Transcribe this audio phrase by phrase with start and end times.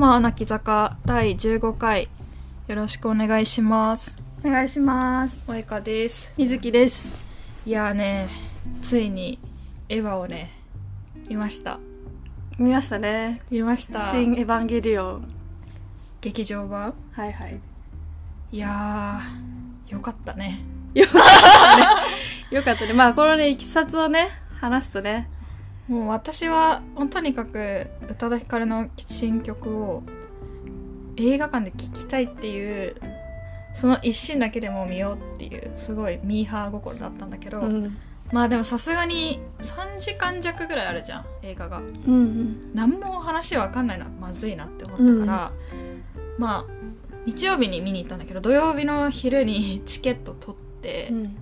[0.00, 2.08] マは泣き坂第15回
[2.68, 4.16] よろしくお願いします。
[4.42, 5.42] お願いします。
[5.42, 6.32] 萌香です。
[6.38, 7.18] みずきです。
[7.66, 8.30] いやーね
[8.82, 9.38] ついに
[9.90, 10.52] エヴァをね
[11.28, 11.78] 見ました。
[12.58, 13.42] 見ましたね。
[13.50, 14.00] 見ました。
[14.00, 15.28] 新エヴァンゲリオン。
[16.22, 16.94] 劇場版？
[17.12, 17.60] はいはい。
[18.52, 20.60] いやーよかったね。
[20.94, 21.84] よかったね。
[22.50, 22.94] よかったね。
[22.94, 24.30] まあこのねいきさつをね
[24.62, 25.28] 話すとね
[25.90, 30.04] もう私はとにかく宇多田ヒカルの新曲を
[31.16, 32.94] 映画館で聴きたいっていう
[33.74, 37.98] その一心だけでも見ようっていうすごいミーハー心だったんだけど、うん。
[38.30, 41.78] まあでもさすがに3時間弱ぐらいあるじゃん映画が。
[41.78, 42.70] うんうん。
[42.72, 45.52] 何も話わかんないのはまずいなって思ったから、
[46.38, 46.64] まあ
[47.26, 51.36] 日曜日に見に行ったんだけど土曜日の昼にチケット取って、うん。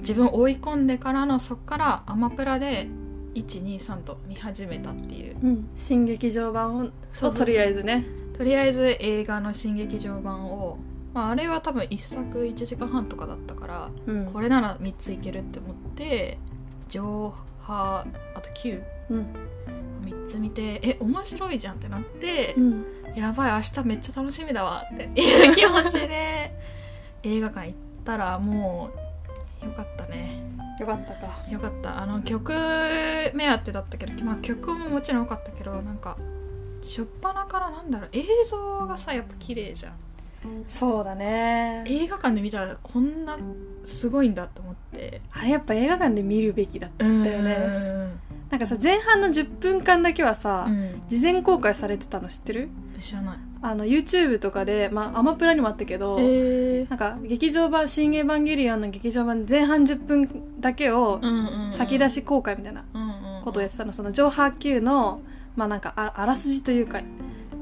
[0.00, 2.88] 自分追い込んでからのそっからアマプラで
[3.36, 5.36] 123と見始めたっていう。
[5.42, 5.68] うん。
[5.76, 7.34] 新劇場版をそう。
[7.34, 8.06] とりあえずね。
[8.36, 10.78] とりあえず映画の新劇場版を、
[11.14, 14.24] まあ、あれは多分1作1時間半とかだったから、うん。
[14.26, 16.38] これなら3ついけるって思って
[16.88, 19.26] 上波あと93うん。
[20.28, 22.84] つ見てえ面白いじゃんってなってう、ん。
[23.14, 26.54] やばい明日めっちゃ楽しみだわっていう気持ちで
[27.22, 29.05] 映画館行ったらもう
[29.62, 30.42] よかったね。
[30.78, 31.44] よかったか。
[31.50, 32.02] よかった。
[32.02, 36.16] あの曲目当てだったけど、まあ、曲ももちろん良かったけどなんか
[36.82, 39.92] 初っ端からなんだろう映像がさやっぱ綺麗じゃん。
[40.68, 41.82] そうだね。
[41.86, 43.36] 映画館で見たらこんな
[43.84, 45.20] すごいんだと思って。
[45.32, 47.56] あれやっぱ映画館で見るべきだっただよね。
[48.50, 51.02] なんかさ前半の10分間だけはさ、うん。
[51.08, 52.68] 事前公開されてたの知ってる？
[53.00, 60.28] 知らないあの YouTube とかで、まあ、アマプラにもあったけど、えなんか劇場版「新エヴァンゲリオン」の劇場版前半10分
[60.60, 61.20] だけを
[61.72, 62.84] 先出しし公開みたいな
[63.44, 63.92] ことをやってたの。
[63.92, 65.20] その上波級の
[65.56, 67.00] まあなんかああらすじというか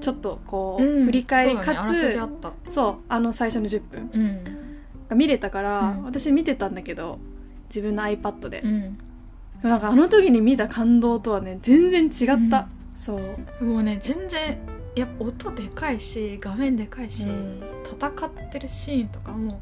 [0.00, 2.18] ちょっとこう、振り返りかつ
[2.68, 4.44] そうあの最初の10分うん。
[5.08, 6.04] が見れたから、うん。
[6.04, 7.18] 私見てたんだけど
[7.68, 8.98] 自分の iPad で、でうん。
[9.62, 12.66] もなんかあの時に見た感動とはね全然違った、うん。
[12.96, 13.18] そ
[13.60, 14.58] う、もうね全然
[14.94, 17.62] やっぱ音でかいし画面でかいし、うん。
[17.84, 19.60] 戦ってるシーンとかも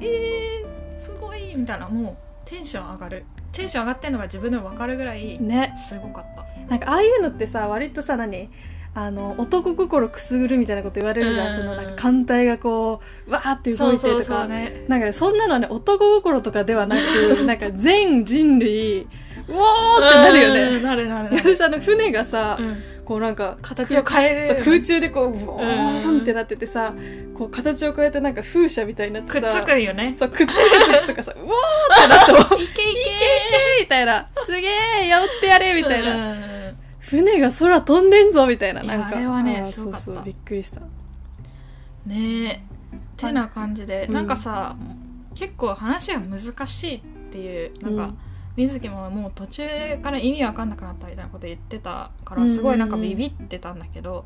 [0.00, 2.16] えー、すごいみたいなも
[2.46, 3.24] うテンション上がる。
[3.52, 5.74] テンション上がってんのが自分でも分かるぐらいね。
[5.76, 6.46] すごかった。
[6.68, 8.48] なんかああいうのってさ割とさ何？
[8.92, 11.52] あの男心くすぐるみたいなこと言われるじゃん、うん。
[11.52, 14.48] そのなんか艦隊がこうわーって動いてとか。
[14.48, 14.84] ね。
[14.88, 17.00] なんかねそんなのはね男心とかではなく
[17.46, 19.06] なんか全人類う
[19.52, 24.62] おーってなるよね、なるなる、 私あの船がさ、うんこうなんか形を変える。
[24.62, 26.94] 空中でこううおうーんんってなっててさ
[27.34, 30.14] こう形を変えてなんか風車みたいになってさくっつくんよね。
[30.16, 31.50] そうくっつく時とかさうおーっ
[32.02, 32.86] てなって もいけい
[33.80, 34.28] みたいな。
[34.46, 34.68] すげ
[35.02, 36.36] えやってやれみたいな、な
[37.00, 39.16] 船が空飛んでんぞみたいななんか。
[39.16, 40.80] あれはねそうそうびっくりした。
[42.06, 42.62] ね。
[42.62, 42.62] え
[43.16, 44.14] てな感じで、うん。
[44.14, 44.76] なんかさ
[45.34, 47.00] 結構話が難しいっ
[47.32, 48.18] ていうなんか、うん
[48.68, 49.64] 水木ももう途中
[50.02, 54.24] から意味わかんなくなったみたいなこと言ってたからうんすごいなんかビビってたんだけど、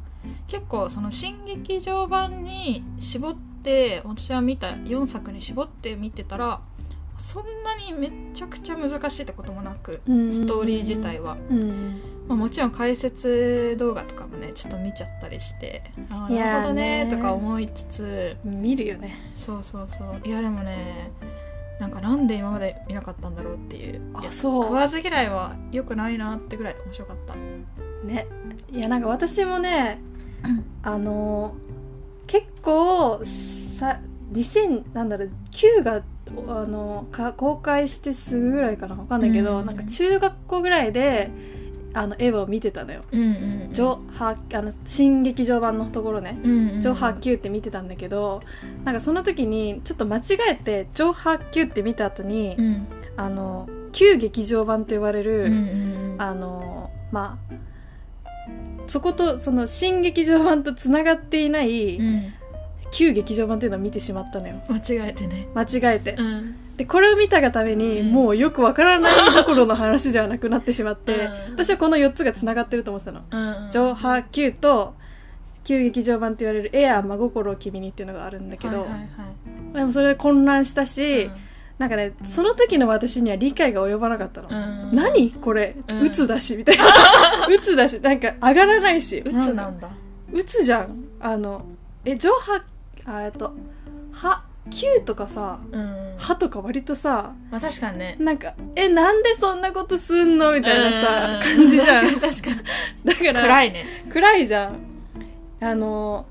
[0.48, 6.60] 結構その新劇場版に絞って私は見た4作に絞って見てたら
[7.18, 12.00] そんなにめちゃくちゃ難しいってこともなくストーリー自体は、うん。
[12.28, 19.32] まあ、もちろん解説動画とかもねちょっと見ちゃったりしてああなるほどねねとか思いつつ見るよね。
[19.34, 20.20] そうそうそう。
[20.24, 21.10] いやでもね
[21.84, 24.00] なんかなんで今まで見なかったんだろうっていう。
[24.20, 24.62] いやあそう。
[24.62, 27.34] 食わず嫌いは良くないなってぐらい面白かった。
[28.06, 28.26] ね。
[28.72, 30.00] いやなんか私もね
[30.82, 31.54] あの
[32.26, 34.00] 結構さ
[34.32, 36.02] 2000なんだろう9が
[36.48, 38.94] あのか公開してすぐぐらいかな。
[38.94, 39.66] わかんないけど、うん。
[39.66, 41.30] なんか中学校ぐらいで
[41.94, 43.03] あのエヴァを見てたのよ。
[43.12, 43.25] うんう
[43.71, 46.38] ん上波あの新劇場版のところね。
[46.43, 48.41] うんうん上波級って見てたんだけど
[48.84, 52.87] なんかその時にちょっと間違えて上波級って見た後に、うん。
[53.16, 55.56] あの旧劇場版と言われる、うんう
[56.16, 57.55] んあのまあ
[58.88, 62.32] そことその新劇場版とつながっていないうん。
[62.90, 64.62] 旧劇場版っていうのを見てしまったのよ。
[64.69, 65.49] 間違えてね。
[65.55, 68.12] 間違えて、うんでこれを見たがために、うん。
[68.12, 71.53] もうよくわからないところの話ではなくなってしまって、うん。
[71.53, 73.23] 私はこの4つがつながってると思ってたの。
[73.31, 74.94] うん上波級と
[75.62, 79.05] 旧劇場版と言われる「エアー真心を君に」っていうのがあるんだけど、はいはいは
[79.73, 79.76] い。
[79.79, 81.32] でもそれで混乱したし、うん。
[81.79, 84.55] なんかねその時の私には理解が及ばなかったの、う
[84.93, 86.03] ん何これ、うん。
[86.03, 86.85] うつだしみたいな。
[87.49, 89.23] うつだしなんか上がらないし。
[89.25, 89.88] うつなんだ。
[90.32, 91.05] うつじゃん。
[91.21, 91.65] あの
[92.05, 92.61] え上波
[93.06, 93.55] あえっと
[94.12, 96.14] は9とかさうん。
[96.16, 98.16] 歯とか割とさまあ確かにね。
[98.19, 101.40] なんかえなんでそんなことすんのみたいなさうん。
[101.58, 102.06] 感じじゃん。
[102.20, 102.32] 確かに。
[102.32, 102.56] 確かに
[103.05, 103.87] だから暗いね。
[104.11, 104.76] 暗いじゃん。
[105.61, 106.26] あの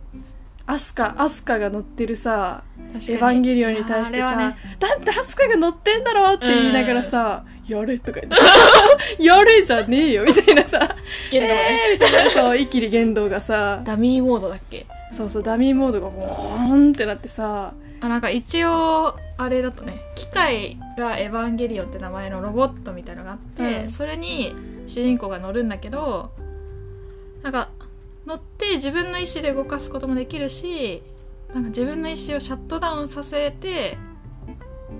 [0.65, 2.63] アスカアスカが乗ってるさ
[2.95, 8.45] 「エ確ヴァンゲリオン」に対してさ、ねだってアスカが乗ってんだろって言いながらさ「やれ」とか言ってさ
[9.19, 10.95] 「やれじゃねえよ」みたいなさ
[11.31, 11.53] 「言動ね。
[11.89, 14.85] えー」みたいなそうイキリ言動がさダミーモードだっけ？
[15.11, 23.89] そうそうダミーモードがボーンってなってさあなんか一応あれだとね機械がエヴァンゲリオンって名前のロボットみたいのがあって、うん。
[23.89, 24.53] それに
[24.87, 26.31] 主人公が乗るんだけど
[27.43, 27.69] なんか
[28.25, 31.01] 乗って自分の意思で動かすこともできるし
[31.53, 33.97] なんか自分の意思をシャットダウンさせて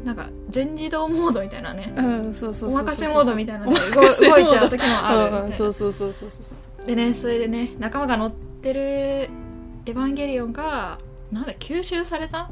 [0.06, 3.84] なんか全自動モードみたいなねうんそうそうそうそうお任せモードみたいなのでお
[4.32, 6.38] 動いちゃう時もあるそうそうそうそうそ
[6.84, 6.86] う。
[6.88, 9.30] でねそれでね仲間が乗ってるエ
[9.88, 11.00] ヴァンゲリオンが
[11.34, 12.50] なんだ吸収された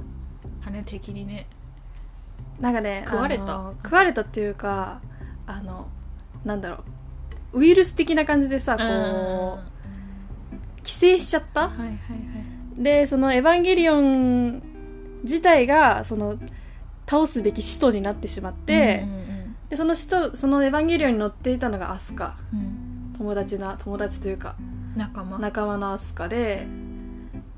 [0.66, 1.48] あれ敵にね。
[2.60, 3.74] なんかね食われた？
[3.84, 5.02] 食われたっていうか
[5.48, 5.88] あの
[6.46, 6.84] なんだろ
[7.54, 7.60] う。
[7.60, 11.70] ウイルス的な感じでさこう寄生しちゃった？
[11.70, 11.98] はいはいはい。
[12.84, 14.62] でそのエヴァンゲリオン
[15.24, 16.38] 自体がその
[17.08, 19.22] 倒すべき使徒になってしまって、うんうん
[19.72, 22.38] でその使徒そのエヴァンゲリオンに乗っていたのがアスカ。
[22.54, 23.14] うんうん。
[23.18, 24.58] 友達な友達というか。
[24.98, 25.40] 仲間。
[25.40, 26.68] 仲間のアスカで、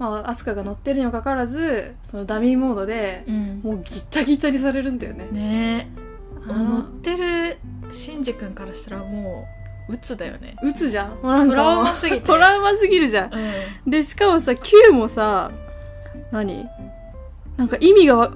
[0.10, 3.62] まあ、アスカが乗ってるにもかかわらずそのダミーモードでうん。
[3.64, 5.28] もうギッタギタにされるんだよね。
[5.32, 5.92] ね
[6.46, 7.58] 乗っのてる
[7.92, 9.48] シンジ君からしたらも
[9.90, 10.56] う鬱だよね。
[10.64, 11.12] 打つじゃん。
[11.16, 12.22] もうなんかトラウマすぎて。
[12.22, 13.34] トラウマすぎるじゃん。
[13.34, 13.90] うん。
[13.90, 15.52] でしかもさ Q もさ
[16.32, 16.66] 何？
[17.58, 18.34] なんか意味がわ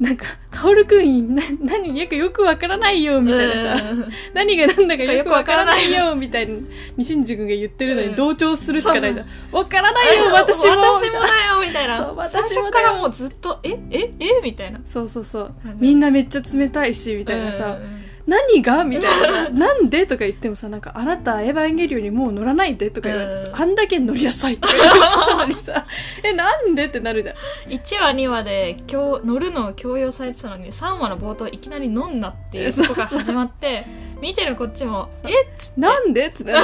[0.00, 3.84] なんか薫くんな何よくよくわからないよみたいなさ、
[4.32, 8.08] 何が何だかよくわからないよみたいにシンジ君が言ってるのうん。
[8.08, 9.26] に同調するしかないじゃん。
[9.52, 10.72] わからないよ私も。
[10.72, 11.98] 私もだよみたいな。
[11.98, 14.80] そう最私もからもうずっとえええみたいな。
[14.84, 15.54] そうそうそう。
[15.64, 15.80] うん。
[15.80, 17.78] みんなめっちゃ冷たいしみたいなさ、
[18.26, 18.84] 何が？
[18.84, 19.50] みたいな。
[19.68, 20.06] なんで？
[20.06, 23.62] とか言ってもさなんかあなたエヴァンゲリオンにもう乗らないでとか言われてさ、うん。
[23.62, 25.86] あんだけ乗りなさいって言われてたのにさ
[26.24, 26.86] えなんで？
[26.86, 27.36] ってなるじゃん。
[27.70, 33.86] 1話2話で今日乗るのを強要されてたのに3話の冒頭いきなり飲んだっていうとこが始まって
[34.20, 35.30] 見てるこっちもえ
[35.78, 36.28] なんで？
[36.28, 36.58] ってなる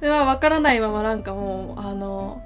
[0.00, 2.42] でまあ分からないままなんかもうあの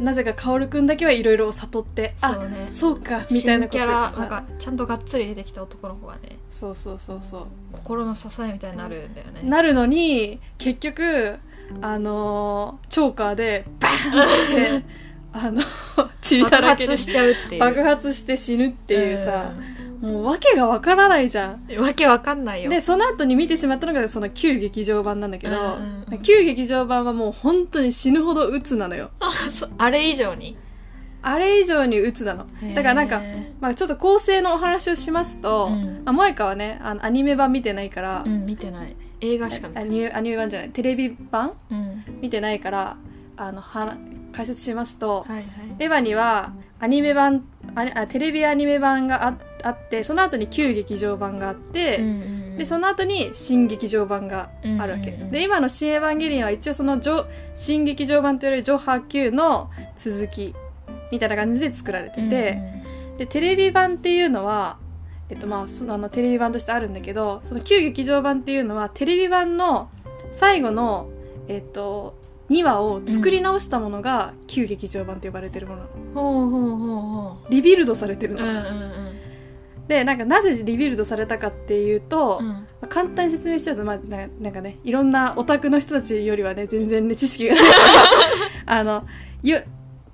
[0.00, 2.66] なぜか薫くんだけはいろいろ悟ってあそうね。
[2.68, 6.38] そうかみたいなこと新キャラさなんかちゃんとがっつり出てきた男の子がね。
[6.50, 7.46] そうそうそうそう。
[7.72, 9.42] 心の支えみたいになるんだよね。
[9.42, 11.36] なるのに結局
[11.82, 14.84] あのーチョーカーでバーンって
[15.32, 15.62] あの
[16.20, 17.60] 血だ爆らけで発しちゃうっていう。
[17.60, 19.52] 爆発して死ぬっていうさ、
[20.00, 21.64] もう訳がわからないじゃん。
[21.68, 22.70] うんわけわかんないよ。
[22.70, 26.22] でその後に見てしまったのがその旧劇場版なんだけど、うんうんうん。
[26.22, 29.10] 旧劇場版はもう本当に死ぬほど鬱なのよ。
[29.20, 30.56] あそうあれ以上に？
[31.22, 32.46] あれ以上に鬱なの。
[32.74, 33.20] だからなんか、
[33.60, 36.02] まあ、ちょっと構成のお話をしますと、うん。
[36.06, 38.96] まあ、萌香はねあのアニメ版見てないから、うん見てない。
[39.20, 39.88] 映画しか見てない。
[39.88, 40.70] アニメアニメ版じゃない。
[40.70, 41.52] テレビ版？
[41.70, 42.04] うん。
[42.22, 42.96] 見てないから
[43.36, 43.96] あのは
[44.32, 45.44] 解説しますと、はいはい。
[45.78, 47.44] エヴァにはアニメ版
[47.74, 55.16] ああテレビアニメ版がああってその後に旧劇場版があって、うんうんでその後に新劇場版があるわけ、うん。
[55.16, 57.00] うんうんで今の「新エヴァンゲリオン」は一応その
[57.54, 60.54] 新劇場版といわれる「ジョハ Q」の続き
[61.10, 62.80] みたいな感じで作られてて、うん
[63.20, 64.78] でテレビ版っていうのは、
[65.28, 69.90] えっとまあ、そのあのテレビ版としてあるんだけどその旧劇場版っていうのはテレビ版の
[70.32, 71.10] 最後の、
[71.46, 72.14] えっと、
[72.48, 75.82] 2話を作り直したものが旧劇場版と呼ばれてるもの
[76.14, 79.19] ほうほうほうほリビルドされてるの、ううんうん
[79.90, 82.46] でなんかなぜリビルドされたかっていうと、うん。
[82.46, 87.64] まあ簡単に説明しちゃうと、まあ、ななんかねいろんなオタクの人たちよりはね全然ね知識がない。
[88.66, 89.04] あの
[89.42, 89.64] ゆ、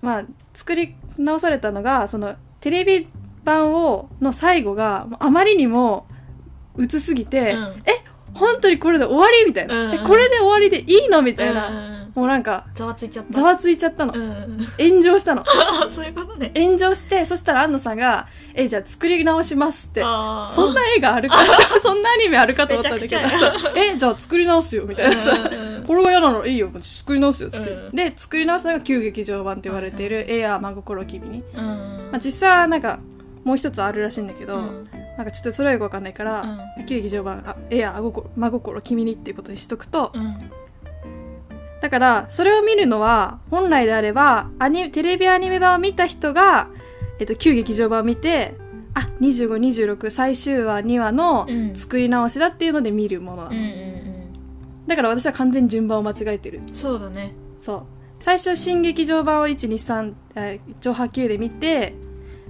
[0.01, 3.07] まあ、作り直されたのがそのテレビ
[3.45, 6.07] 版をの最後があまりにも
[6.75, 7.83] 薄すぎて、うん。
[7.85, 8.03] え
[8.35, 9.45] 本当にこれで終わり？
[9.47, 9.95] みたいな、うんうん。
[9.95, 11.21] えこれで終わりでいいの？
[11.23, 11.71] みたいな、
[12.17, 13.33] もうなんかざわついちゃった。
[13.35, 14.15] ざわついちゃったの、
[14.79, 15.43] 炎上したの。
[15.43, 16.51] あ そういうことね。
[16.57, 20.01] 炎上してそしたら安野さんが「えじゃあ作り直します」って。
[20.01, 21.37] そんな映画あるか
[21.83, 23.23] そんなアニメあるかと思ったんだけど
[23.77, 25.21] えじゃあ作り直すよみたいな。
[25.21, 25.85] さ、うんうん。
[25.87, 26.47] これが嫌なの？
[26.47, 26.71] いいよ。
[26.81, 27.95] 作り直すよって、うん。
[27.95, 32.99] で作り直したのが旧劇場版って言われている「エアー真心君に」まあ、実際はなんか
[33.45, 34.89] もう一つあるらしいんだけど、うん。
[35.19, 36.47] なんかちょっとそれはよくわかんないから、
[36.89, 40.51] 旧劇場版あ「エアー真心真心君に」っていうことにしとくと、うん
[41.87, 46.69] だからそれを見るのは本来であればアニテレビアニメ版を見た人が、
[47.21, 48.57] えっと、旧劇場版を見て
[48.93, 51.77] あ2526最終話2話のうん。
[51.77, 54.33] 作り直しだっていうので見るものなの、うんうん
[54.89, 56.61] だから私は完全に順番を間違えてる。
[56.61, 57.35] うんそうだね。
[57.59, 57.83] そう。
[58.21, 60.15] 最初新劇場版を123
[60.81, 61.95] 上波級で見て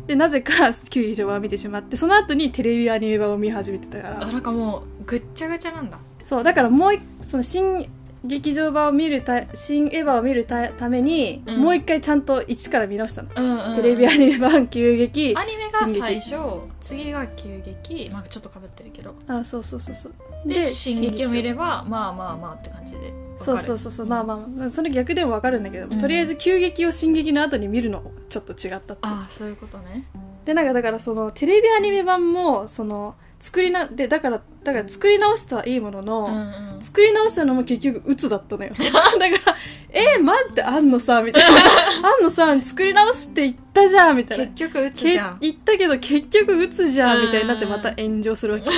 [0.07, 4.23] でなぜか 旧劇場版を見てしまってその後にテレビアニメ版を見始めてたから。
[4.23, 5.99] あなんかもうぐっちゃぐちゃなんだ。
[6.25, 6.45] そう。
[6.45, 7.89] だからもう一その新
[8.25, 11.61] 劇場版を見るた新エヴァを見るたために、うん。
[11.61, 15.35] もう一回ちゃんと一から見直したの、うんうんテレビアニメ版急激。
[15.37, 16.37] アニメが最初
[16.81, 18.09] 次が急激。
[18.13, 19.15] まあちょっとかぶってるけど。
[19.29, 20.49] あそうそうそうそう。
[20.49, 24.07] で進撃を見ればばまあまあまあって感じでそうそうそうそう。
[24.07, 25.99] まあまあその逆でも分かるんだけど、うん。
[25.99, 30.07] とりあえず急激を進撃の後に見るのちょっと違ったってああそういうことね。
[30.45, 36.83] でなんかだからそのテレビアニメ版もその作りなでだからだから作り直したはいいものの、うんうん。
[36.83, 38.73] 作り直したのも結局鬱だったのよ。
[38.75, 39.57] だから
[39.93, 41.59] 「えー、待ってあんのさ」みたいな
[42.19, 44.47] 「あんのさん作り直すって言ったじゃん」みたいな。
[44.47, 45.37] 結局打つけじゃん。
[45.41, 48.71] 言ったけど結局鬱じゃんうんみたいになってまた炎上するわけ。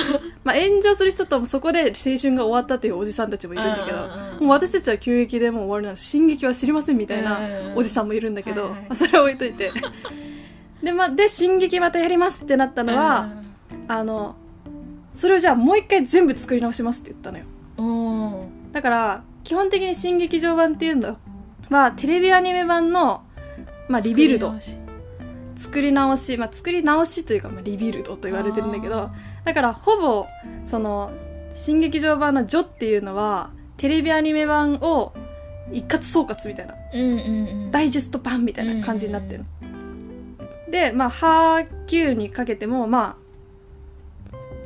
[0.43, 3.97] まあ炎上する人ともそこで青春が終わったっていうおじさんたちもいるんだけど
[4.45, 7.41] もう私たちは急激でもう終わりなの進撃は知りませんみたいなう
[7.75, 9.71] んおじさんもいるんだけど、はいはいまあそれは置いといて。
[10.83, 13.29] で,、まあ、で進撃またやりますってなったのは、
[13.87, 14.35] あの
[15.19, 17.45] それをじゃあもう一回全部作り直しますって言ったのよ。
[18.71, 21.17] だから基本的に新劇場版っていうの
[21.69, 23.23] はテレビアニメ版の、
[23.89, 24.53] まあ、リビルド。
[24.57, 24.77] 作り直し
[25.57, 29.11] 作り直し、まあ、作り直しというか、まあ、リビルドと言われてるんだけどあ
[29.43, 30.25] だからほぼ
[30.63, 31.11] その
[31.51, 35.13] 新劇場版の「序」っていうのはテレビアニメ版を
[35.73, 36.73] 一括総括みたいな。
[36.73, 37.71] ーうんうんうん。
[37.71, 43.28] ダイジェスト版みたいな感じになってるの、でまあ「破 Q」にかけてもまあ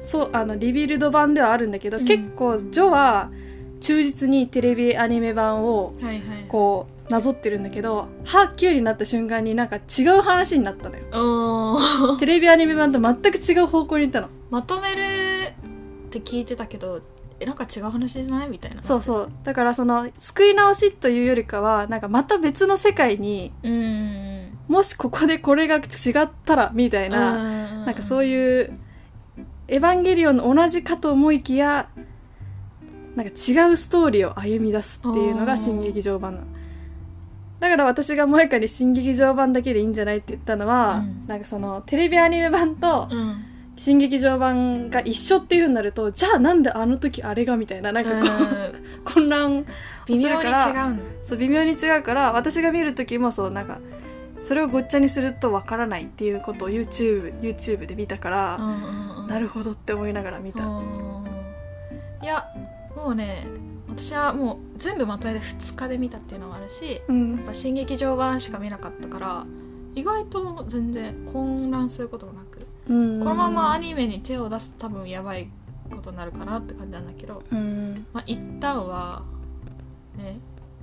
[0.05, 2.05] そうあのリビルド版ではあるんだけど、うん。
[2.05, 3.31] 結構「序」は
[3.79, 6.21] 忠実にテレビアニメ版をはいはい。
[6.47, 12.17] こうなぞってるんだけど「ハーキュー」になった瞬間になんか違う話になったのよ。
[12.19, 14.29] テレビアニメ版と全く違う方向に行ったの。
[14.49, 15.53] まとめる
[16.07, 17.01] って聞いてたけど
[17.39, 18.83] えなんか違う話じゃないみたいな。
[18.83, 19.29] そうそう。
[19.43, 23.73] だからその作り直しというよりかはなんかまた別の世界にうん。
[23.73, 24.33] うん
[24.67, 25.79] もしここでこれが違
[26.23, 28.79] ったらみたいな、ななんかそういう
[29.67, 31.87] 「エヴァンゲリオン」の同じかと思いきや
[33.15, 36.45] なんか違うストーリーを歩み出すっていうのが新劇場版
[37.63, 41.27] だから私が萌香に新劇場版だけでいいんじゃないって言ったのは、うん。
[41.27, 43.45] なんかそのテレビアニメ版とうん。
[43.75, 49.03] 新劇場版が一緒っていうになるとじゃあなんであの時あれがみたいななんかこう、うん。
[49.03, 49.65] 混乱
[50.05, 53.79] 微妙に違うそう微妙に違うから私が見る時もそうなんか
[54.43, 58.57] それをごっちゃにするとわからないっていうことを YouTube, YouTube で見たから、
[59.27, 60.63] なるほどって思いながら見た、
[62.21, 62.45] いや
[62.95, 63.47] もうね
[63.89, 67.35] 私はもう全部まとめて2日で見たっていうのもあるしやうん。
[67.35, 69.45] っぱ新劇場版しか見なかったから
[69.95, 73.19] 意外と全然混乱することもなくうん。
[73.19, 75.47] このままアニメに手を出すと多分やばい
[75.91, 78.05] ことになるかなって感じなんだけどうん。
[78.13, 79.21] まあ一旦は
[80.17, 80.37] ね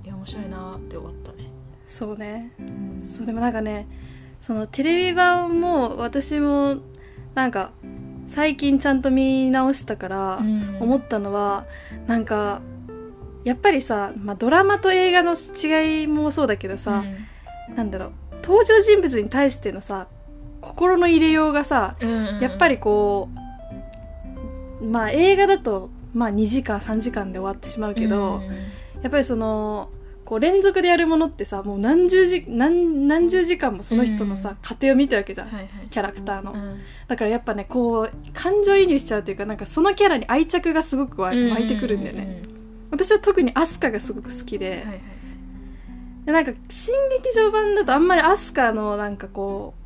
[0.04, 1.50] いや面白いなって終わったね
[1.90, 2.52] そうね。
[2.59, 3.06] うん。
[3.06, 3.87] そうでもなんかね
[4.40, 6.76] そのテレビ版も私も
[7.35, 7.73] なんか
[8.28, 10.42] 最近ちゃんと見直したから
[10.80, 11.66] 思ったのは、
[12.06, 12.62] なんか
[13.44, 17.02] やっぱりさ、まあ、ドラマと映画の違いもそうだけどさ、
[17.75, 20.06] なんだろう登場人物に対してのさ
[20.61, 21.97] 心の入れようがさ
[22.40, 23.28] やっぱりこ
[24.80, 28.42] うまあ映画だとまあ2時間3時間で終わってしまうけど、
[29.02, 29.90] やっぱりその
[30.30, 34.56] こう連続でやるものってさもう何十時何何十時間もその人のさ、うん。
[34.62, 35.70] 過程を見てるわけじゃん、はいはい。
[35.90, 36.80] キャラクターの、うん。
[37.08, 42.44] だからやっぱねこう感情移入しちゃうというかなんかそのキャラに愛着がすごく湧湧いてくるんだよね、
[42.92, 45.00] 私は特にアスカがすごく好きで,、はいはい
[46.26, 49.79] でなんか新劇場版だとあんまりアスカのなんかこう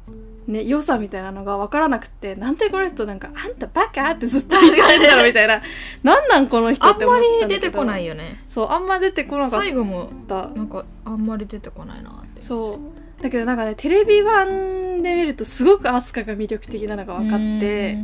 [0.46, 5.62] ね良さみたいなのが分からなくてなんでこの人なんかあんたバカってずっと言ってるやろみたいな。
[6.02, 7.48] なんなんこの人あんって思っまたんだけど。
[7.48, 8.42] り出てこないよね。
[8.46, 12.42] そうあんま出てこなかっ最後もたなんかあんまり出てこないなって。
[12.42, 12.78] そ
[13.18, 13.22] う。
[13.22, 17.98] だけどなんかねテレビ版で見るとすごくアスカが魅力的なのが分かって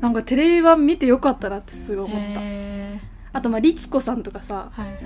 [0.00, 2.40] なんかテレビ版見てよかったなってすごい思った。
[2.40, 3.00] へ
[3.32, 5.04] あとまあ律子さんとかさーはいはい。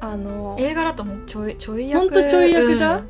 [0.00, 2.98] あの映画だともうちょいちょい役ほんとちょい役じゃん？
[3.00, 3.04] う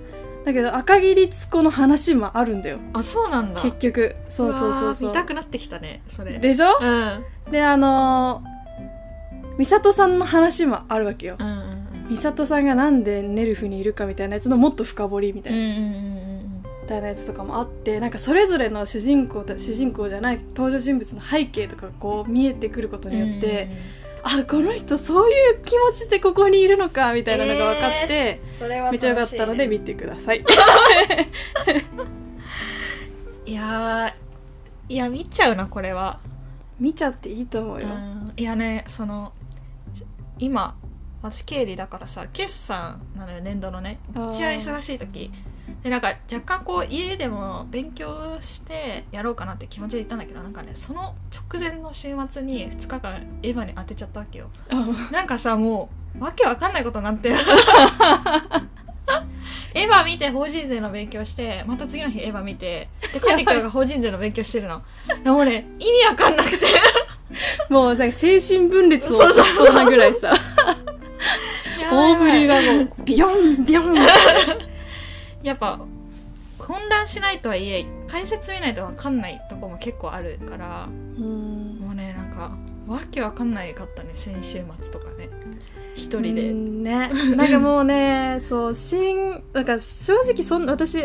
[0.45, 2.79] だけど赤木律子の話もあるんだよ。
[2.93, 3.63] あそうなんだ。
[3.63, 4.17] 結局。
[4.29, 5.13] そうそうそうそう。
[5.13, 6.39] たくなってきたねそれ。
[6.39, 6.79] でしょ？
[6.81, 6.89] うん。
[6.89, 8.43] うんであの
[9.59, 11.37] 美里さんの話もあるわけよ。
[11.39, 15.79] うんうん美里さんがなんでネルフにいるかみたいなやつのもっと深掘りみたいな、うんうんう
[16.19, 23.71] んみたいなやつとかもあってなんかそれぞれの主人公と主人公じゃない登場人物の背景とかがこう見えてくることうんによって、
[24.25, 30.45] あこの人そういう気持ちでここにいるのかみたいなのが分かって、それはめっちゃよかったので見てください。
[33.45, 36.21] いやーいや見ちゃうなこれは。
[36.79, 39.33] 見ちゃっていいと思うよ、うんいやねその
[40.39, 40.75] 今
[41.23, 44.01] 私経理だからさ決算なのよ年度のね。
[44.15, 44.31] あー。
[44.31, 45.31] 一番忙しい時
[45.83, 51.17] でなんか若干こう家でも勉強してやろうかなって気持ちで行ったんだけどなんかねその
[51.51, 54.51] 直前の週末に2日間エヴァに当てちゃったわけよ。
[55.11, 57.33] なんかさもうわけわかんないことになって。
[59.75, 64.83] エヴァ見て法人税の勉強してまた次の日エヴァ見てで帰ってきたら法人税の勉強してるの。
[65.25, 66.67] でもね意味わかんなくて。
[67.71, 69.75] もうさ精神分裂を起こしそう。
[69.75, 70.33] なぐらいさ。
[71.91, 73.95] 大振りがもうビヨンビヨン
[75.43, 75.81] やっぱ
[76.59, 81.79] 混乱しないとはいえ解説見ないとわかんないとこも結構あるからうん。
[81.81, 82.57] もうねなんか
[82.87, 85.29] わけわかんないかったね先週末とかね。
[85.95, 87.11] 一人うでんね。
[87.37, 90.97] なんかもうね そう新なんか正直そん私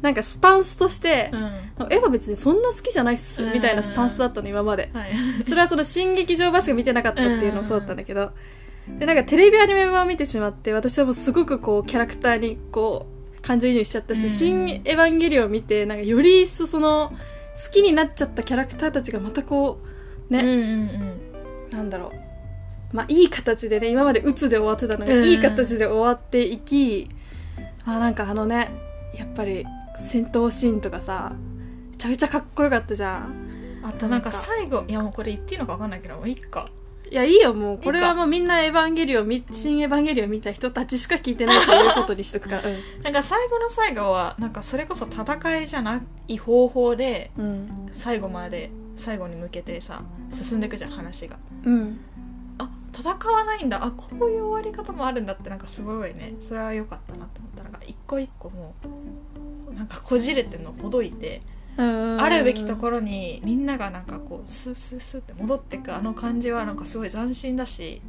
[0.00, 1.92] なんかスタンスとしてう、ん。
[1.92, 3.52] エヴァ別にそんな好きじゃないっすうん。
[3.52, 4.90] みたいなスタンスだったの今まで。
[4.94, 5.12] はい。
[5.44, 8.30] それはその新劇場版しか見てなかったっていうのもそうだったんだけど。
[8.98, 14.28] でなんかテレビアニメ版を見てしまって私はもうすごくこうキャラクターにこう感情移入しちゃったし、うん。
[14.30, 17.12] 新エヴァンゲリオンを見てなんかより一層その
[17.64, 19.80] 好きになっちゃったキャラクターたちがまたこ
[20.28, 22.12] うね、うんうんなんだろ
[22.92, 22.96] う。
[22.96, 25.24] まあいい形でね今まで鬱で終わってたのが、うん。
[25.24, 27.08] いい形で終わっていき
[27.84, 28.70] あなんかあのね
[29.14, 29.64] やっぱり
[29.96, 31.32] 戦闘シーンとかさ
[31.90, 33.26] めちゃめちゃかっこよかったじゃん。
[33.54, 34.30] うんあとなんか。
[34.30, 36.68] 最後いやもうこれ言っていいのかわかんないけどもういっか
[37.10, 37.78] いやいいよもう。
[37.78, 42.62] これはもうみんなエヴァンゲリオンみ新エヴァンゲリオン見た人たちしか聞いてないということにしとくから。
[43.02, 51.36] なんか最後の最後はなんかそれこそ戦いじゃない方法でうんうん最後まで最後に向けてさ進んでいくじゃん話が。
[51.64, 52.00] うん。
[52.58, 53.84] あ戦わないんだ。
[53.84, 56.34] あこういう終わり方もあるんだってなんかすごいね。
[56.38, 57.64] それは良かったなって思った。
[57.64, 58.74] なんか一個一個も
[59.70, 61.42] うなんかこじれてんのほどいて
[61.76, 68.02] あるべきところにみんながなんかこうスースースーって戻ってくあの感じはなんかすごい斬新だし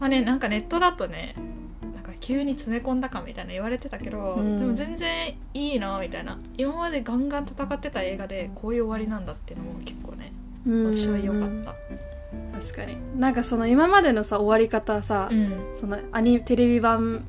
[0.00, 1.34] まあねなんかネットだとね
[1.82, 4.58] なんか急に詰め込んだかみたいな言われてたけど、うん。
[4.58, 6.38] でも全然いいなみたいな。
[6.56, 10.32] 今までガンガン戦ってた映画でこういう終わりなんだっていうのも結構ね
[10.66, 10.92] うん。
[10.92, 11.74] 私は良かった。
[12.60, 12.96] 確かに。
[13.18, 15.70] なんかその今までのさ終わり方はさ、うん。
[15.74, 17.24] そのアニテレビ版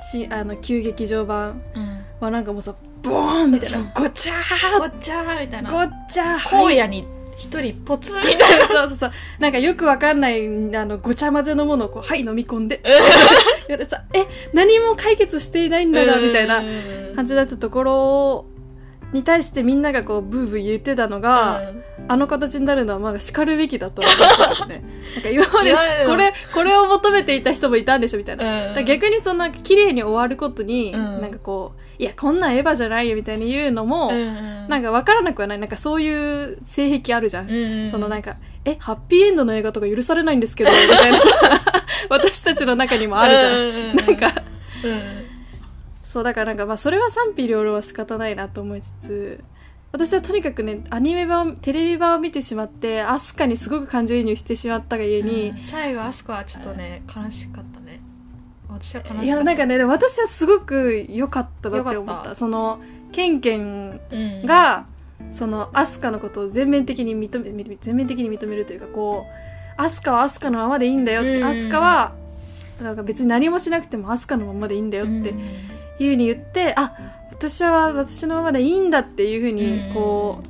[0.00, 2.04] しあの旧劇場版うん。
[2.20, 4.34] はなんかもうさボーンみたいなごちゃ
[4.78, 5.70] ごっちゃーみたいな。
[5.70, 7.06] ーごっちゃー荒野に
[7.38, 8.66] 一人ポツンみたいな。
[8.68, 9.12] そうそうそう。
[9.38, 10.48] なんかよくわかんないあ
[10.84, 12.80] のごちゃ混ぜのものをこうはい飲み込んで。
[13.68, 16.62] え何も解決していないんだがみたいな
[17.14, 18.46] 感じだったところ
[19.12, 21.72] に対してみんながこうブーブー言ってたのが、
[22.08, 24.82] あの形になるのはまだ叱るべきだと思ってたね。
[25.14, 25.74] なんか今まで
[26.06, 28.84] これこれを求めていた人もいたんでしょみたいな、うん。
[28.84, 31.20] 逆にそんな綺麗に終わることに、うん。
[31.20, 35.58] なんかこういやこんなんエヴァじゃないよみたいに言うのも、うんなんか分からなくはない。
[35.58, 41.26] なんかそういう性癖あるじゃん、うんそのなんかえハッピーエンドの映画とか許されないんですけどみたいなさ
[42.08, 43.96] 私たちの中にもあるじゃん、うん。
[43.96, 44.42] なんか
[44.84, 45.29] うん
[46.10, 49.44] そうだからなんかまあそれは賛否両論は仕方ないなと思いつつ
[49.92, 58.00] 私はとにかくねアニメ版テレビ版を見てしまってアスカにすごく感情移入してしまったがゆえに、最後あそこはちょっとね悲しかったね。
[58.68, 59.22] 私は悲しかった。
[59.22, 62.30] いやなんかねでも私はすごく良かったなって思った。
[62.30, 62.34] た。
[62.34, 62.80] その
[63.12, 64.46] ケンケンうん。
[64.46, 64.86] が、
[65.30, 71.44] そのアスカのことを全面的に認めみ全面的に認めるというかこうアスカはアスカのままでいいんだよって、うん。
[71.44, 72.14] アスカは
[72.82, 75.34] なんか別に何もしなくてもアスカのままでいいんだよって
[76.00, 76.92] いうふうに言って、あ
[77.30, 80.40] 私は私のままでいいんだっていうふうにこ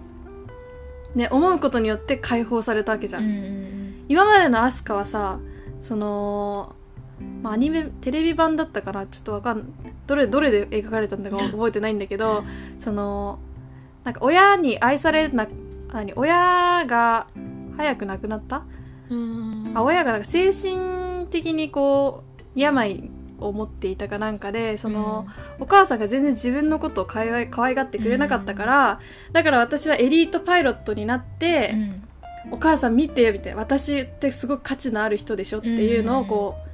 [1.14, 5.38] う、ね思うことによって解放されたわけじゃん、今までのアスカはさ
[5.80, 6.74] その、
[7.42, 9.06] まあ、アニメテレビ版だったかな。
[9.06, 9.68] ちょっとわかん
[10.06, 12.44] どれどれで描かれたんだか 覚えてないんだけど
[12.78, 13.38] その
[14.04, 15.46] なんか親に愛されな
[15.92, 17.26] 何親が
[17.76, 18.62] 早く亡くなった？
[19.10, 19.72] うん。
[19.74, 22.22] あ親がなんか精神的にこ
[22.56, 23.10] う病
[23.40, 25.26] を持っていたかなんかでその、
[25.58, 29.00] お母さんが全然自分のことをかわい可愛がってくれなかったから、
[29.32, 32.02] だから私はエリートパイロットになって、うん。
[32.50, 36.70] お母さん見てみたいな私ってすごく価値のある人でしょっていうのをこう、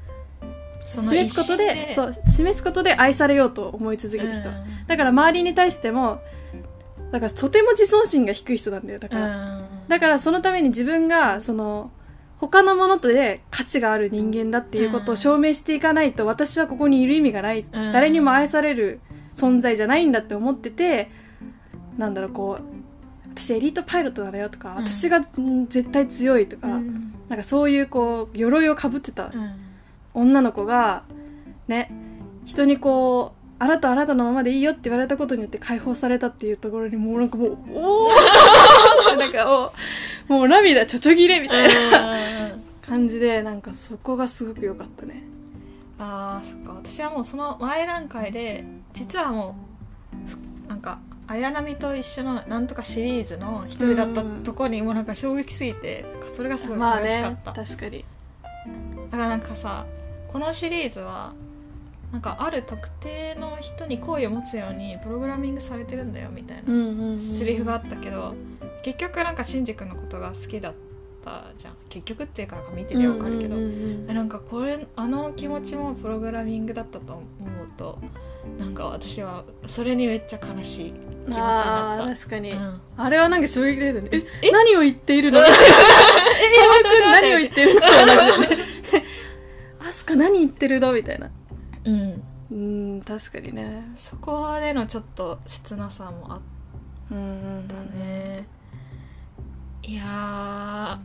[0.89, 4.49] 示すことで一そう示すことで愛されようと思い続ける人、
[4.87, 6.21] だから周りに対しても
[7.11, 11.91] だからとても自尊心が低い人なんだよだから、だからそのために自分がその
[12.39, 17.93] 他のものとで価値がある人間だっていうことを証明していかないと、私はここにいる意味がない、うん。
[17.93, 19.01] 誰にも愛される
[19.35, 21.11] 存在じゃないんだって思ってて
[21.97, 22.65] なんだろうこう
[23.35, 24.87] 私エリートパイロットだよとか、うん。
[24.87, 27.15] 私がうん絶対強いとか、うん。
[27.29, 29.55] なんかそういうこう鎧をかぶってたうん。
[30.15, 31.05] 女の子が
[31.69, 31.91] ね
[32.45, 38.09] 人にこうあなたはあなたのままでいいよって言われたことによって解放されたっていうところにもうなんかもう おお
[39.17, 39.73] なんかも
[40.29, 42.51] うもう涙ちょちょぎれみたいな
[42.83, 45.23] 感じでなんかそこがすごく良かったね。
[45.99, 46.73] あーそっか。
[46.75, 49.77] 私はもうその前段階で実はもう
[51.29, 58.05] 綾波と一緒のなんとかシリーズの一人だったとこにもうなんか衝撃すぎてなんかそれがすごいまあ嬉しかっねた、確かに。
[59.11, 59.87] だからなんかさ
[60.29, 61.33] このシリーズは
[62.17, 68.33] なんかある特定の人に好意を持つようにプログラミングされてるんだよみたいなんセリフがあったけど
[68.83, 70.75] 結局なんかシンジ君のことが好きだっ
[71.23, 71.75] たじゃん。
[71.91, 77.27] 結局っていうか見てりゃわかるけど、なんかこれあの気持ちもプログラミングだったと思う
[77.77, 77.99] と
[78.59, 82.57] なんか私はそれにめっちゃ悲しい気持ちになっ確かに、た。
[82.57, 82.81] うん。
[82.97, 84.09] あれはなんか衝撃ですよね。
[84.41, 84.51] え？
[84.51, 85.41] 何を言っているの？
[85.41, 85.43] え？
[85.45, 85.51] って
[87.05, 87.81] 何を言ってるの
[89.87, 90.95] アスカ何言ってるの？
[90.95, 91.31] みたいな
[91.87, 92.23] うん。
[92.51, 92.55] う
[92.99, 93.91] ん確かにね。
[93.95, 96.41] そこでのちょっと切なさもあっ
[97.09, 97.15] た
[97.97, 98.47] ね。
[99.83, 100.99] いやーま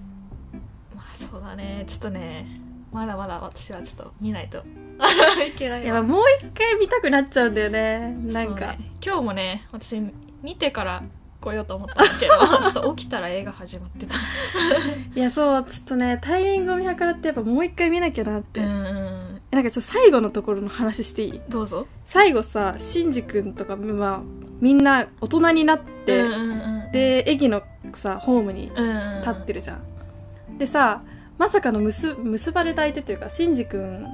[0.97, 1.85] あそうだね。
[1.87, 2.45] ちょっとね
[2.91, 4.63] まだまだ私はちょっと見ないと。
[5.47, 5.97] いけないわ。
[5.97, 8.15] やもう一回見たくなっちゃうんだよね。
[8.25, 8.91] なんか、ね。
[9.03, 9.99] 今日もね私
[10.43, 11.03] 見てから
[11.39, 12.33] 来ようと思ったんだけど
[12.69, 14.15] ちょっと起きたら映画始まってた。
[14.15, 19.20] いやそうちょっとねタイミングを見計らってやっぱもう一回見なきゃなって、うんうん
[19.51, 21.41] なんかちょっと最後のところの話していい？
[21.49, 21.85] どうぞ。
[22.05, 24.21] 最後さシンジ君とか、まあ、
[24.61, 26.51] みんな大人になって、うんうん
[26.85, 27.61] うん、で駅の
[27.93, 31.03] さホームにうんうん、立ってるじゃん、でさ
[31.37, 34.05] まさかの結結ばれた相手というかシンジ君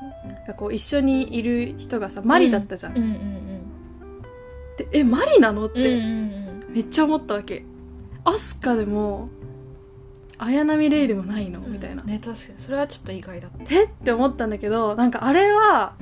[0.48, 3.38] がこう一緒にいる人がさマリだったじゃん、うんうんうん
[4.78, 5.66] でえマリなの？
[5.66, 7.64] っうんうんてめっちゃ思ったわけ。
[8.24, 9.30] アスカでも
[10.40, 11.60] 綾波レイでもないの？
[11.62, 11.74] うん。
[11.74, 12.60] みたいな、ね確かに。
[12.60, 13.74] それはちょっと意外だった。
[13.74, 13.86] え？
[13.86, 15.94] って思ったんだけどなんかあれは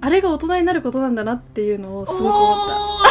[0.00, 3.10] あれが大人になることなんだなっていうのをすごく思った。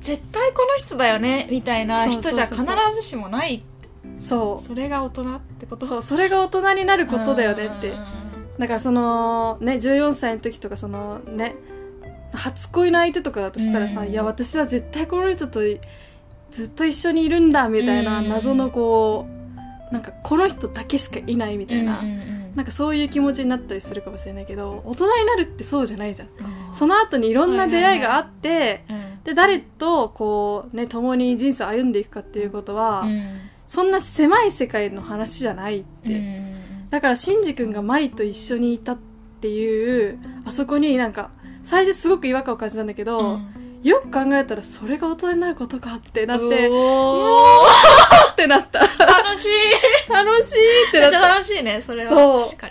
[0.00, 2.64] 絶対この人だよねみたいな人じゃ必
[2.94, 3.64] ずしもない
[4.20, 4.64] そう。
[4.64, 5.86] それが大人ってこと？
[5.86, 7.92] そうそれが大人になることだよねって。
[8.58, 11.56] だからそのね14歳の時とかそのね
[12.32, 14.08] 初恋の相手とかだとしたらさ、うん。
[14.08, 15.60] いや私は絶対この人と
[16.56, 18.28] ずっと一緒にいるんだみたいなうん。
[18.30, 19.26] 謎のこ
[19.90, 22.02] うなんかこの人だけしかいないみたいな、
[22.54, 26.28] なんかそういう気持ちになったりするかもしれないけど大人になるってそうじゃないじゃん。
[26.72, 33.40] その後にいろんな出会いがあって、うんで誰とこうね共に人生を歩んでいくかっていうことは、うん。
[33.66, 36.56] そんな狭い世界の話じゃないって、うん
[36.90, 38.98] だからシンジ君がマリと一緒にいたっ
[39.40, 41.30] ていうあそこになんか
[41.64, 47.62] 最初すごく違和感を感じたんだけど、うんよく考えたらそれが大人になることかってなっておー。
[48.32, 48.80] ってなった。
[48.80, 49.48] 楽しい。
[50.12, 52.10] 楽しいってなった、めっちゃ楽しいねそれは。
[52.10, 52.44] そう。
[52.44, 52.68] 確か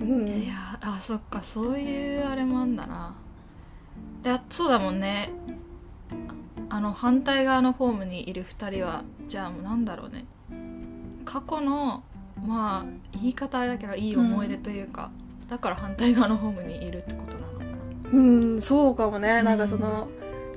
[0.00, 0.10] に。
[0.10, 0.28] うん。
[0.28, 3.14] いやあそっかそういうあれもあんだな。
[4.24, 5.30] でそうだもんね。
[6.68, 10.24] あの反対側のホームにいる2人はじゃあもうなんだろうね。
[11.24, 12.02] 過去の
[12.44, 15.12] まあ言い方あれだけどいい思い出というか、
[15.48, 17.55] だから反対側のホームにいるってことなの
[18.12, 19.44] うんそうかもね、うん。
[19.44, 20.08] なんかその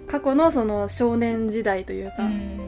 [0.07, 2.59] 過去のその少年時代というか、うん。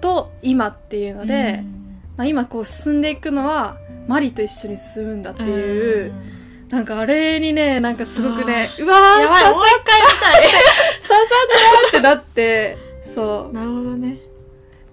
[0.00, 2.00] と今っていうので、うん。
[2.16, 6.68] まあ、今こう進んでいくのはマリと一緒に進むんだっていう、ん。
[6.68, 10.42] なんかあれにねなんかすごくねあうわーやばいさもう一回見たい。
[11.00, 13.54] 刺さったってなってそう。
[13.54, 14.18] なるほどね。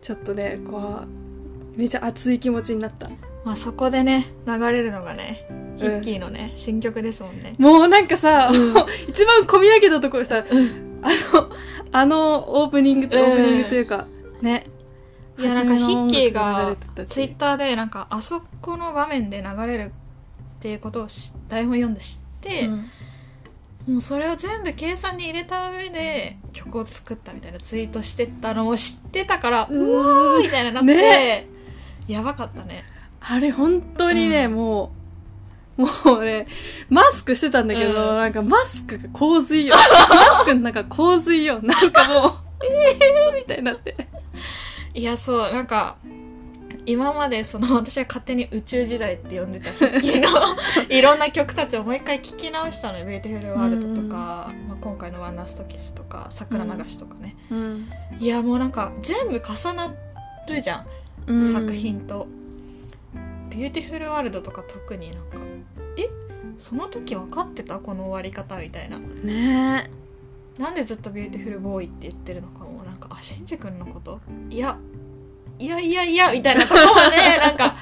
[0.01, 1.01] ちょっとねこ
[1.75, 3.10] うめちゃ熱い気持ちになった。
[3.43, 7.56] まあそこでね流れるのがねうんヒッキーのね、新曲ですもんね。
[7.58, 8.74] もうなんかさ、うん。
[9.08, 10.46] 一番込み上げたところさ、
[11.02, 11.50] あの
[11.92, 13.22] あのオープニング、うん。
[13.22, 14.06] オープニングというか
[14.42, 14.68] ね。
[15.38, 16.76] いやなんかヒッキーが
[17.08, 19.92] ツイッッターでなんかあそこの場面で流れる
[20.58, 22.70] っていうことをし台本読んで知って、
[23.88, 31.48] もうそれを全部計算に入れた上で曲を作ったみたいなツイートしてたのを知ってたから、うわーみたいななって、ね。
[32.08, 32.86] やばかったね。
[33.20, 34.56] あれ本当にね、うん。
[34.56, 34.90] もう
[35.78, 35.88] も
[36.20, 36.48] うね
[36.90, 38.18] マスクしてたんだけど、うん。
[38.18, 39.76] なんかマスクが洪水よ。
[40.10, 41.60] マスクの中洪水よ。
[41.62, 42.34] なんかもう。
[42.64, 43.96] ええーみたいになって。
[44.94, 45.98] いやそうなんか
[46.86, 50.30] 今までその私は勝手に宇宙時代って呼んでたヒッキーの
[50.90, 57.90] いろんな曲たちをもう一回聴き直したのよ「Beautiful World」とか、まあ、今回の「One Last Kiss」とか「桜流し」とかね、うん。
[58.20, 59.94] いやもうなんか全部重な
[60.48, 60.86] るじゃん、
[61.28, 61.54] うん。
[61.54, 62.28] 作品と
[62.89, 65.55] 「Beautiful World」とか特になんかえ
[66.58, 69.00] その時分かってたこの終わり方みたいな。
[69.00, 69.89] ね
[70.58, 72.84] なんでずっと beautiful boy って言ってるのかも。
[72.84, 74.20] なんかあシンジ君のこと？
[74.50, 74.78] いや
[75.60, 77.76] いやいやいやみたいなところまで なんか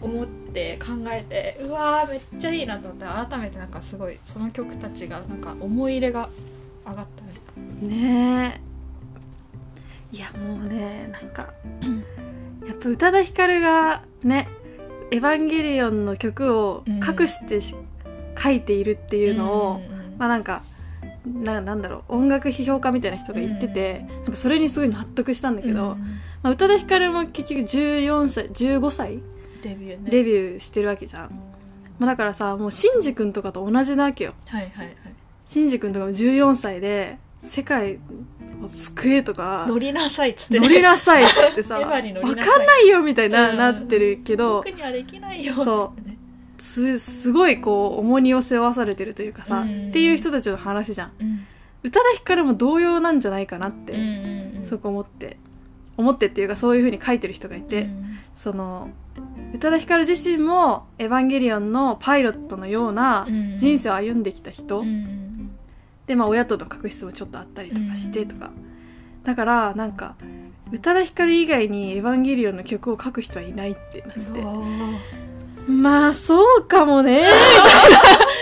[0.00, 6.28] 思って考えてうわーめっちゃいいなと思って改めてなんかすごいその曲たちがなんか思い入れが
[6.86, 7.22] 上がった
[7.88, 7.88] ね。
[7.88, 8.60] ね
[10.12, 10.16] え。
[10.16, 11.52] いやもうねなんか
[12.66, 14.48] やっぱ宇多田ヒカルがね
[15.10, 17.74] 「エヴァンゲリオン」の曲を隠してし
[18.36, 19.84] 書いているっていうのを、んん。
[19.84, 20.62] んまあなんか
[21.26, 25.98] ななんだろう音楽批評家みたいな人が言ってて、なんかそれにすごい納得したんだけど、うん。
[26.42, 29.22] まあ、宇多田ヒカルも結局14歳15歳
[29.62, 30.10] デビューね。
[30.10, 31.30] デビューしてるわけじゃん、
[31.98, 34.34] まあ、だからさもうシンジ君とかと同じなわけよ。
[34.46, 34.96] はいはいはい。
[35.44, 37.98] シンジ君とかも14歳で世界
[38.62, 42.52] を救えとか乗りなさいっつって乗りなさいっつってさ エヴァに乗りわなさい。
[42.52, 45.64] かんないよみたいな、うんなってるけど僕にはできないよっつっ
[46.04, 46.18] てね。
[46.58, 49.88] すすごいこう重荷を背負わされてるというかさ、うん。
[49.88, 51.12] っていう人たちの話じゃん。
[51.18, 51.40] うん。
[51.82, 54.64] 宇多田ヒカルも同様なんじゃないかなって、うんうんうん。
[54.64, 55.38] そこ思って
[55.96, 58.18] 思ってっていうかそういうふうに書いてる人がいて、うん。
[58.34, 58.90] その
[59.54, 63.56] 宇多田ヒカル自身も「エヴァンゲリオン」のパイロットのようなうん。
[63.56, 65.29] 人生を歩んできた人、うんうん
[66.10, 68.50] でまあ親との確執もちょっとあったりとかしてとか、
[69.22, 70.16] だからなんか
[70.72, 74.20] 宇多田ヒカル以外に「エヴァンゲリオン」の曲を書く人はいないってなって。
[74.22, 77.28] てうんまあそうかもね。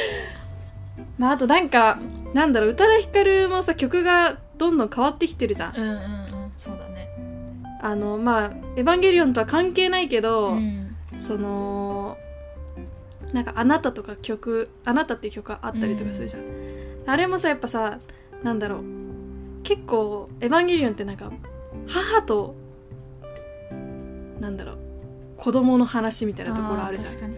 [1.18, 1.98] まああとなんか
[2.32, 5.98] なんだろう宇多田ヒカルもさ曲がどんどん変わってきてるじゃん、うんうんうん。
[6.56, 7.10] そうだね。
[7.82, 10.96] あのまあ「エヴァンゲリオン」とは関係ないけど、うん。
[11.18, 12.16] その
[13.34, 16.42] なんか「あなた」とか曲「あなた」っていう曲があったりとかするじゃん、
[17.08, 17.98] あれもさやっぱさ
[18.42, 18.82] なんだろう。
[19.62, 21.30] 結構「エヴァンゲリオン」ってなんか
[21.86, 22.54] 母と
[24.40, 24.78] なんだろう。
[25.36, 27.34] 子供の話みたいなところあるじゃん。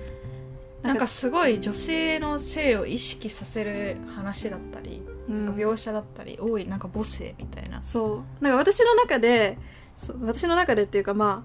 [0.83, 5.47] なんかすごい女性の性を意識させる話だったり、うん。
[5.47, 7.83] なんか描写だったり多いなんか母性みたいな。
[7.83, 8.45] そう。
[8.45, 9.59] なんか私の中で
[10.23, 11.45] 私の中でっていうかま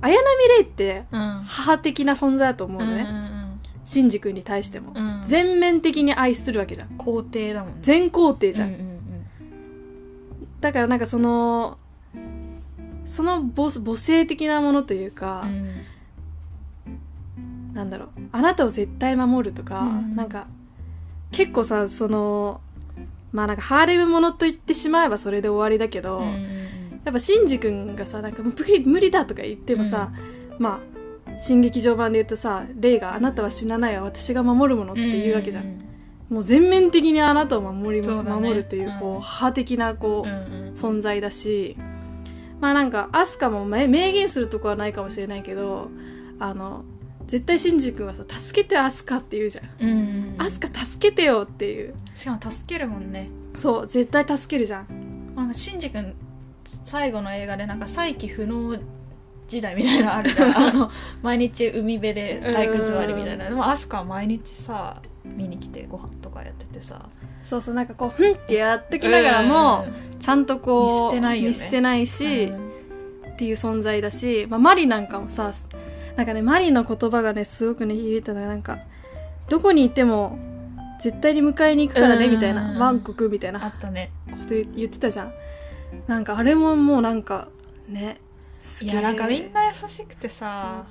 [0.00, 1.42] あ綾波レイってうん。
[1.46, 3.39] 母的な存在だと思うのね、ん
[3.90, 5.04] シンジ君に対しても、うん。
[5.04, 6.88] うん全面的に愛するわけじゃん。
[6.96, 7.78] 肯定だもんね。
[7.82, 8.90] 全肯定じゃん、うんうん
[10.60, 11.78] だからなんかその
[13.06, 15.86] その母母性的なものというかう、ん。
[17.74, 20.14] なんだろうあなたを絶対守るとか、うん。
[20.14, 20.46] なんか
[21.32, 22.60] 結構さその
[23.32, 26.60] まあなんかハーレムものと言ってしまえばそれで終わりだけど、うんうん
[27.02, 30.12] やっぱシンジ君がさなんか無理無理だとか言ってもさ、
[30.58, 30.89] まあ
[31.40, 35.90] 新劇場版で言うとさレイが「あなたは死なないわ私が守るもの」って言うわけじゃん、ん
[36.30, 38.30] もう全面的にあなたを守ります、ね。
[38.30, 39.20] 守るというこう、うん。
[39.20, 41.76] 母的なこう、うんうん存在だし。
[42.60, 45.90] まあなんかアスカもめ明言するとこはないかもしれないけど
[46.38, 46.84] あの
[47.26, 49.64] 絶対シンジ君はさ「助けてアスカ」って言うじゃん。
[49.80, 51.94] うんうんうん「アスカ助けてよ」っていう。
[52.14, 53.30] しかも助けるもんね。
[53.58, 55.34] そう絶対助けるじゃん。
[55.34, 56.14] なんかシンジ君
[56.84, 58.78] 最後の映画でなんか再起不能
[59.50, 60.56] 時代みたいなのあるじゃん。
[60.56, 60.90] あの
[61.22, 63.48] 毎日海辺で体育座りみたいな。
[63.48, 67.08] でもアスカは毎日さ見に来てご飯とかやっててさ。
[67.42, 69.86] そうそうなんかこう「ふん」ってやっときながらも、
[70.20, 71.48] ちゃんとこう見捨てないよね。
[71.48, 73.32] 見捨てないし、うん。
[73.32, 75.50] っていう存在だし、まあ、マリなんかもさ
[76.16, 78.78] なんかねマリの言葉がねすごくね言えたのがなんか
[79.48, 80.38] どこにいても
[81.00, 82.32] 絶対に迎えに行くからねうん。
[82.32, 82.76] みたいな。
[82.78, 84.12] バンコクみたいあなったね。
[84.30, 85.32] こと言ってたじゃん。
[86.06, 87.48] なんかあれももうなんか
[87.88, 88.20] ね
[88.82, 90.86] いやなんかみんな優しくてさ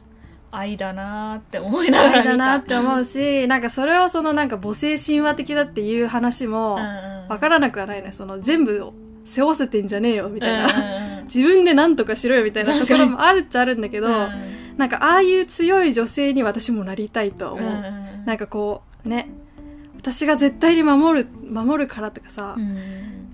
[0.52, 2.32] 愛だなーって思いながら見た。
[2.32, 14.08] だなって思うしなんかそれをそのなんか母性神話的だっていう話も分わからなくはないねその全部を背負わせてんじゃねえよみたいな、な 自分で何とかしろよみたいなところもあるっちゃあるんだけど、
[14.78, 17.84] なんかああいう強い女性に私もなりたいとは思う、
[18.26, 19.30] なんかこうね
[19.98, 22.56] 私が絶対に守る守るからとかさ、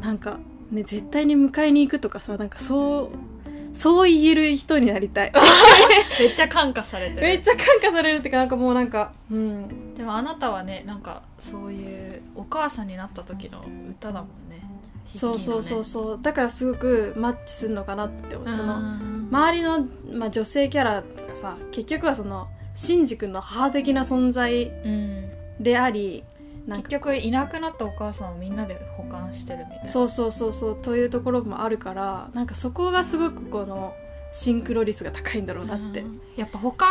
[0.02, 3.35] なんかね絶対に迎えに行くとかさなんかそう
[3.76, 5.34] そう言える人になりたい。
[6.18, 7.22] めっちゃ感化されてる。
[7.22, 9.94] めっちゃ感化されるってかなんかもうなんかうん。
[9.94, 14.62] でもあなたはねなんかそういうお母さんになった時の歌だもんね。
[15.10, 16.20] そうそうそうそう。
[16.22, 18.98] だからすごくマッチするのかなって思う、そのの
[19.30, 25.30] 周りの、まあ、女性キャラがさ結局はそのシンジ君の母的な存在うん。
[25.60, 26.35] でありなんか
[26.68, 29.88] 結局いなくなったお母さんをみんなで保管してるみたいな。
[29.88, 33.94] そうそうそうそうというところもあるからなんかそこがすごくこの
[34.32, 36.22] シンクロ率が高いんだろうなって、うん。
[36.36, 36.90] やっぱ保管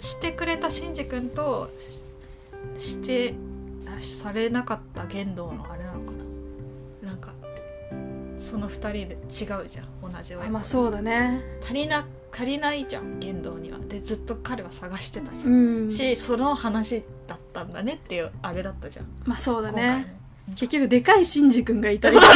[0.00, 1.70] してくれたシンジ君と
[2.78, 3.34] しして
[4.00, 6.12] されなかった言動のあれなのか
[7.02, 7.08] な。
[7.08, 7.32] なんか
[8.38, 9.16] その二人で違
[9.62, 11.42] うじゃん同じ親まあそうだね。
[11.62, 13.78] 足りな足りないじゃん言動には。
[13.78, 15.88] でずっと彼は探してたじゃ、うん。
[15.88, 19.06] んしその話だったんだねっていうあれだったじゃん。
[19.24, 20.16] まあそうだね。
[20.56, 22.16] 結局でかいシンジ君がいたり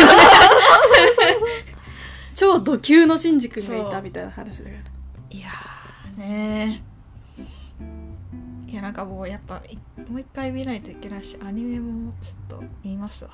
[2.35, 4.83] 超ド級のシンジ君がいたみたいな話だから。
[5.31, 6.95] いやーねー。
[8.71, 9.79] いやなんかもうやっぱい
[10.11, 13.31] もう一回見ないといけないしアニメもちょっと見ますわ。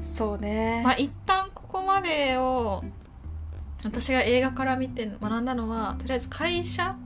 [0.00, 2.84] そうね、まあ一旦ここまでを
[3.84, 6.96] 私が映画から見て学んだのはとりあえず会社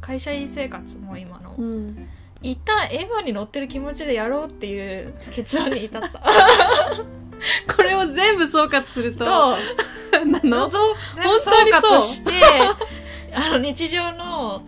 [0.00, 2.08] 会社員生活も今のうん。
[2.42, 6.08] 一旦エヴァに乗ってる気持ちでやろうっていう結論に至った。
[7.76, 10.68] これを全部総括するととな の？
[10.68, 11.82] 本当にそう？
[11.98, 12.32] 括して
[13.34, 14.62] あの日常の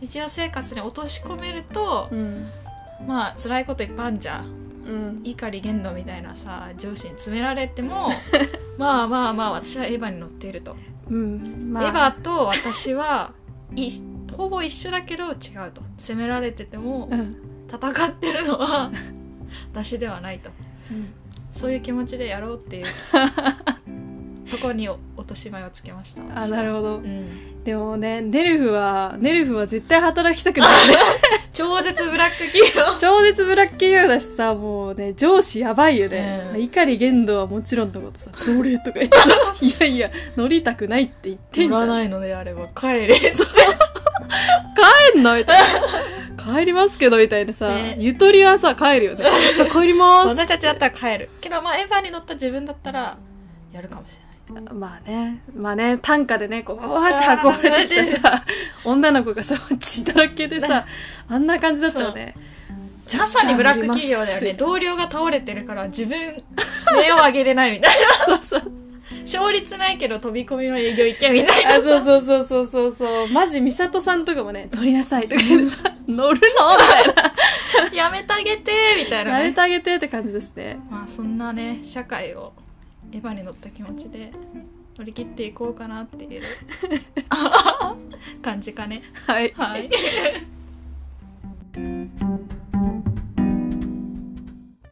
[0.00, 2.50] 日常生活に落とし込めるとうん。
[3.06, 4.46] まあ辛いこといっぱいあんじゃん
[4.88, 8.08] うん怒り言動みたいなさ上司に詰められても
[8.78, 10.76] まあまあまあ私はエヴァに乗っていると、
[11.10, 11.72] うん。
[11.72, 11.84] まあ。
[11.84, 13.32] エヴァと私は
[13.74, 13.90] い
[14.32, 15.34] ほぼ一緒だけど違
[15.68, 15.82] うと。
[15.98, 17.36] 責められててもうん。
[17.68, 18.90] 戦ってるのは
[19.72, 20.50] 私ではないと。
[21.52, 22.86] そういう気持ちでやろうっていう
[24.48, 26.22] とこに落とし前をつけました？
[26.34, 26.96] あなるほど。
[26.96, 30.88] うん、でもねネルフはネルフは絶対働きたくない。
[30.88, 30.94] ね
[31.52, 32.82] 超絶ブラック企業。
[32.98, 36.62] 超絶ブラック企業だしさもうね上司やばいよね、うん。
[36.62, 38.30] 怒り言動はもちろんのことさ。
[38.46, 39.26] 乗れとか言ってさ。
[39.60, 41.80] いやいや乗りたくないって言ってんじゃん。
[41.82, 43.14] 乗らないのであれば帰れ。
[45.12, 45.62] 帰んのみたい。
[46.36, 47.96] な帰りますけどみたいなさ、ね。
[47.98, 49.24] ゆとりはさ帰るよね。
[49.56, 50.28] じゃあ帰ります。
[50.28, 51.28] 私たちだったら帰る。
[51.40, 53.16] けどまあエヴァに乗った自分だったら
[53.72, 54.27] やるかもしれない
[54.72, 55.42] まあね。
[55.54, 58.44] まあね担架でねこうわーって運ばれてきてさ
[58.84, 60.86] 女の子がさ血だらけでさ
[61.28, 62.34] あんな感じだったよね。
[63.18, 66.42] まさにブラック企業だよね同僚が倒れてるから自分
[66.94, 67.94] 目を上げれないみたい
[68.26, 68.60] そうそう。
[68.60, 68.66] な
[69.22, 71.76] 勝率ないけど飛び込みの営業行けみたいな。
[71.76, 72.94] あそうそうそうそうそう。
[72.94, 75.78] そうマジ美里さんとかもね乗りなさいとか言ってさ。
[76.08, 76.70] 乗るの？
[76.70, 79.38] みたいなやめてあげてみたいな、ね。
[79.38, 80.78] やめて、あげてって感じですね。
[80.90, 82.52] まあそんなね社会を
[83.12, 84.30] エヴァに乗った気持ちで
[84.96, 86.42] 乗り切っていこうかなっていう
[88.42, 89.02] 感じかね。
[89.26, 89.88] はい、はい